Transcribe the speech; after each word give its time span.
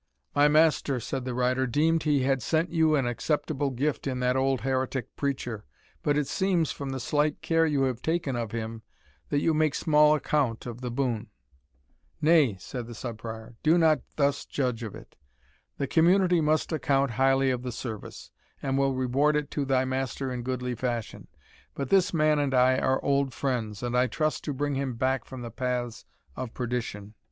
"My 0.33 0.47
master," 0.47 0.99
said 0.99 1.25
the 1.25 1.35
rider, 1.35 1.67
"deemed 1.67 2.01
he 2.01 2.23
had 2.23 2.41
sent 2.41 2.71
you 2.71 2.95
an 2.95 3.05
acceptable 3.05 3.69
gift 3.69 4.07
in 4.07 4.19
that 4.19 4.35
old 4.35 4.61
heretic 4.61 5.15
preacher; 5.15 5.63
but 6.01 6.17
it 6.17 6.25
seems, 6.25 6.71
from 6.71 6.89
the 6.89 6.99
slight 6.99 7.43
care 7.43 7.67
you 7.67 7.83
have 7.83 8.01
taken 8.01 8.35
of 8.35 8.51
him, 8.51 8.81
that 9.29 9.41
you 9.41 9.53
make 9.53 9.75
small 9.75 10.15
account 10.15 10.65
of 10.65 10.81
the 10.81 10.89
boon." 10.89 11.27
"Nay," 12.19 12.55
said 12.59 12.87
the 12.87 12.95
Sub 12.95 13.19
Prior, 13.19 13.53
"do 13.61 13.77
not 13.77 14.01
thus 14.15 14.43
judge 14.47 14.81
of 14.81 14.95
it. 14.95 15.15
The 15.77 15.85
Community 15.85 16.41
must 16.41 16.71
account 16.71 17.11
highly 17.11 17.51
of 17.51 17.61
the 17.61 17.71
service, 17.71 18.31
and 18.59 18.79
will 18.79 18.95
reward 18.95 19.35
it 19.35 19.51
to 19.51 19.65
thy 19.65 19.85
master 19.85 20.31
in 20.33 20.41
goodly 20.41 20.73
fashion. 20.73 21.27
But 21.75 21.89
this 21.91 22.11
man 22.11 22.39
and 22.39 22.55
I 22.55 22.79
are 22.79 23.05
old 23.05 23.35
friends, 23.35 23.83
and 23.83 23.95
I 23.95 24.07
trust 24.07 24.43
to 24.45 24.53
bring 24.55 24.73
him 24.73 24.95
back 24.95 25.25
from 25.25 25.43
the 25.43 25.51
paths 25.51 26.05
of 26.35 26.55
perdition." 26.55 27.13